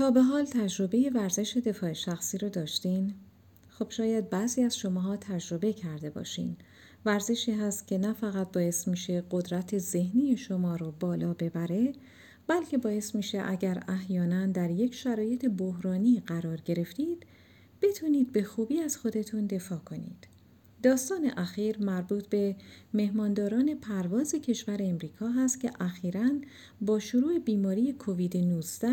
[0.00, 3.14] تا به حال تجربه ورزش دفاع شخصی رو داشتین؟
[3.68, 6.56] خب شاید بعضی از شماها تجربه کرده باشین.
[7.04, 11.92] ورزشی هست که نه فقط باعث میشه قدرت ذهنی شما رو بالا ببره
[12.46, 17.26] بلکه باعث میشه اگر احیانا در یک شرایط بحرانی قرار گرفتید
[17.82, 20.28] بتونید به خوبی از خودتون دفاع کنید.
[20.82, 22.56] داستان اخیر مربوط به
[22.94, 26.30] مهمانداران پرواز کشور امریکا هست که اخیرا
[26.80, 28.88] با شروع بیماری کووید 19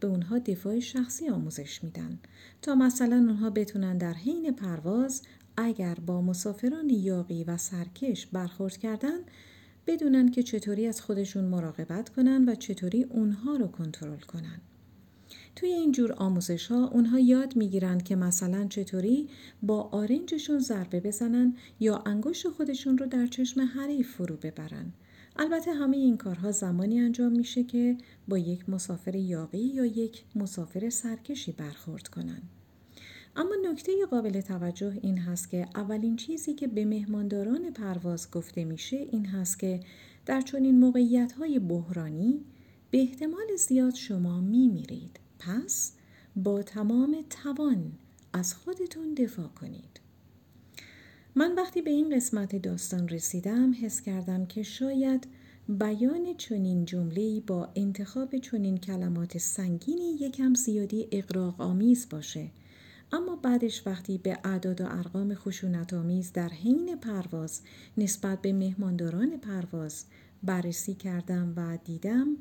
[0.00, 2.18] به اونها دفاع شخصی آموزش میدن
[2.62, 5.22] تا مثلا اونها بتونن در حین پرواز
[5.56, 9.18] اگر با مسافران یاقی و سرکش برخورد کردن
[9.86, 14.60] بدونن که چطوری از خودشون مراقبت کنن و چطوری اونها رو کنترل کنن.
[15.56, 19.28] توی این جور آموزش ها اونها یاد می‌گیرن که مثلا چطوری
[19.62, 24.92] با آرنجشون ضربه بزنن یا انگشت خودشون رو در چشم حریف فرو ببرن.
[25.36, 27.96] البته همه این کارها زمانی انجام میشه که
[28.28, 32.42] با یک مسافر یاقی یا یک مسافر سرکشی برخورد کنن.
[33.36, 38.96] اما نکته قابل توجه این هست که اولین چیزی که به مهمانداران پرواز گفته میشه
[38.96, 39.80] این هست که
[40.26, 42.40] در چنین موقعیت های بحرانی
[42.90, 45.20] به احتمال زیاد شما میمیرید.
[45.38, 45.92] پس
[46.36, 47.92] با تمام توان
[48.32, 50.00] از خودتون دفاع کنید.
[51.34, 55.26] من وقتی به این قسمت داستان رسیدم حس کردم که شاید
[55.68, 62.50] بیان چنین جمله‌ای با انتخاب چنین کلمات سنگینی یکم زیادی اقراق آمیز باشه.
[63.12, 67.60] اما بعدش وقتی به اعداد و ارقام خشونت آمیز در حین پرواز
[67.98, 70.04] نسبت به مهمانداران پرواز
[70.42, 72.36] بررسی کردم و دیدم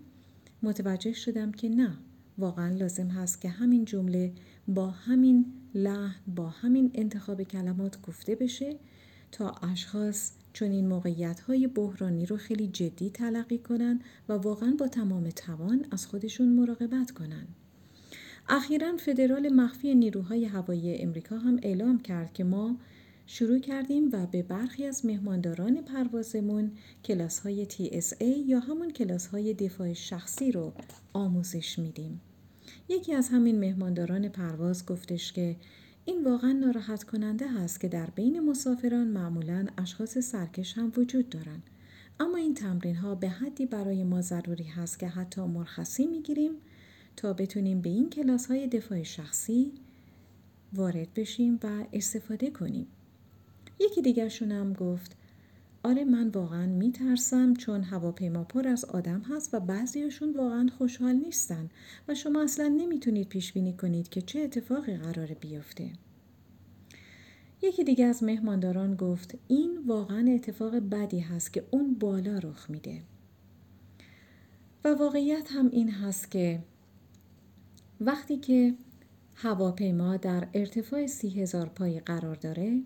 [0.64, 1.98] متوجه شدم که نه.
[2.40, 4.32] واقعا لازم هست که همین جمله
[4.68, 5.46] با همین
[5.76, 8.76] لحن با همین انتخاب کلمات گفته بشه
[9.32, 14.88] تا اشخاص چون این موقعیت های بحرانی رو خیلی جدی تلقی کنن و واقعا با
[14.88, 17.48] تمام توان از خودشون مراقبت کنن.
[18.50, 22.76] اخیرا فدرال مخفی نیروهای هوایی امریکا هم اعلام کرد که ما
[23.28, 26.72] شروع کردیم و به برخی از مهمانداران پروازمون
[27.06, 30.74] کلاس های TSA یا همون کلاس های دفاع شخصی رو
[31.14, 32.22] آموزش میدیم.
[32.90, 35.56] یکی از همین مهمانداران پرواز گفتش که
[36.06, 41.64] این واقعا ناراحت کننده هست که در بین مسافران معمولا اشخاص سرکش هم وجود دارند.
[42.20, 46.52] اما این تمرین ها به حدی برای ما ضروری هست که حتی مرخصی می‌گیریم
[47.16, 49.72] تا بتونیم به این کلاس های دفاع شخصی
[50.74, 52.88] وارد بشیم و استفاده کنیم.
[53.80, 55.16] یکی دیگرشون هم گفت
[55.84, 61.70] آره من واقعا میترسم چون هواپیما پر از آدم هست و بعضیشون واقعا خوشحال نیستن
[62.08, 65.92] و شما اصلا نمی‌تونید پیش بینی کنید که چه اتفاقی قرار بیفته.
[67.62, 73.02] یکی دیگه از مهمانداران گفت این واقعا اتفاق بدی هست که اون بالا رخ میده.
[74.84, 76.64] و واقعیت هم این هست که
[78.02, 78.74] وقتی که
[79.36, 82.82] هواپیما در ارتفاع سی هزار پای قرار داره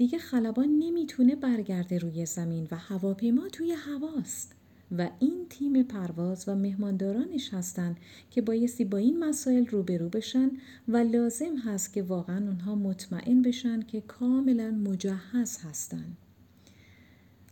[0.00, 4.54] دیگه خلبان نمی‌تونه برگرده روی زمین و هواپیما توی هواست
[4.98, 7.96] و این تیم پرواز و مهماندارانش هستند
[8.30, 10.50] که بایستی با این مسائل روبرو بشن
[10.88, 16.16] و لازم هست که واقعا اونها مطمئن بشن که کاملا مجهز هستند.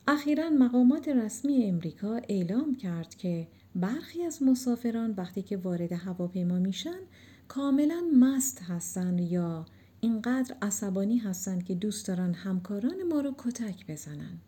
[0.07, 7.01] اخیرا مقامات رسمی امریکا اعلام کرد که برخی از مسافران وقتی که وارد هواپیما میشن
[7.49, 9.67] کاملا مست هستن یا
[10.01, 14.39] اینقدر عصبانی هستند که دوست دارن همکاران ما رو کتک بزنن.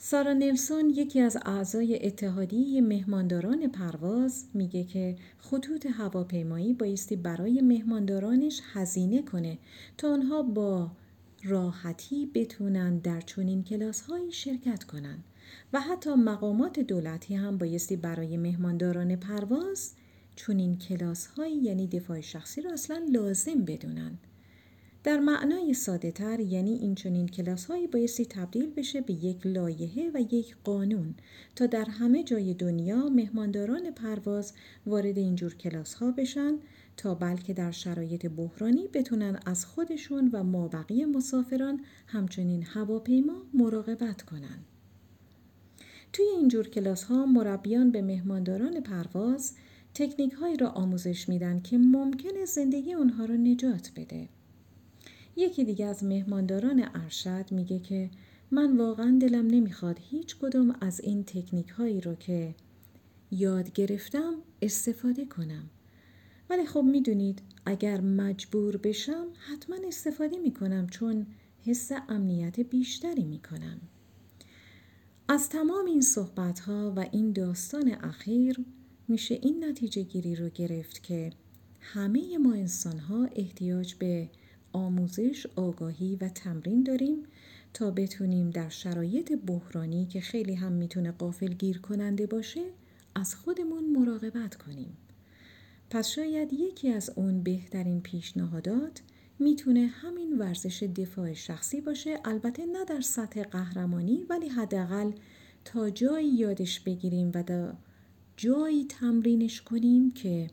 [0.00, 8.60] سارا نلسون یکی از اعضای اتحادیه مهمانداران پرواز میگه که خطوط هواپیمایی بایستی برای مهماندارانش
[8.72, 9.58] هزینه کنه
[9.96, 10.90] تا آنها با
[11.44, 15.24] راحتی بتونن در چنین کلاس هایی شرکت کنند
[15.72, 19.92] و حتی مقامات دولتی هم بایستی برای مهمانداران پرواز
[20.38, 24.18] چون این کلاس هایی یعنی دفاع شخصی را اصلا لازم بدونن.
[25.04, 30.10] در معنای ساده تر یعنی این چنین کلاس هایی بایستی تبدیل بشه به یک لایحه
[30.14, 31.14] و یک قانون
[31.56, 34.52] تا در همه جای دنیا مهمانداران پرواز
[34.86, 36.58] وارد اینجور کلاس ها بشن
[36.96, 44.58] تا بلکه در شرایط بحرانی بتونن از خودشون و مابقی مسافران همچنین هواپیما مراقبت کنن.
[46.12, 49.54] توی اینجور کلاس ها مربیان به مهمانداران پرواز
[49.94, 54.28] تکنیک هایی را آموزش میدن که ممکنه زندگی اونها رو نجات بده.
[55.36, 58.10] یکی دیگه از مهمانداران ارشد میگه که
[58.50, 62.54] من واقعا دلم نمی‌خواد هیچ کدوم از این تکنیک هایی رو که
[63.30, 65.70] یاد گرفتم استفاده کنم.
[66.50, 71.26] ولی خب می‌دونید اگر مجبور بشم حتما استفاده می‌کنم چون
[71.64, 73.80] حس امنیت بیشتری می‌کنم.
[75.28, 78.64] از تمام این صحبت ها و این داستان اخیر
[79.08, 81.30] میشه این نتیجه گیری رو گرفت که
[81.80, 84.28] همه ما انسان ها احتیاج به
[84.72, 87.22] آموزش، آگاهی و تمرین داریم
[87.74, 92.64] تا بتونیم در شرایط بحرانی که خیلی هم می‌تونه قافل گیر کننده باشه
[93.14, 94.96] از خودمون مراقبت کنیم.
[95.90, 99.02] پس شاید یکی از اون بهترین پیشنهادات
[99.38, 105.12] می‌تونه همین ورزش دفاع شخصی باشه البته نه در سطح قهرمانی ولی حداقل
[105.64, 107.42] تا جایی یادش بگیریم و
[108.38, 110.50] جایی تمرینش کنیم که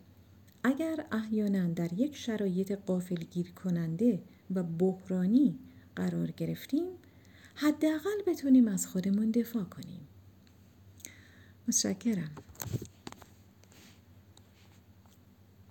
[0.64, 4.22] اگر احیانا در یک شرایط قافل گیر کننده
[4.56, 5.60] و بحرانی
[5.96, 6.88] قرار گرفتیم
[7.56, 10.08] حداقل بتونیم از خودمون دفاع کنیم.
[11.68, 12.32] متشکرم.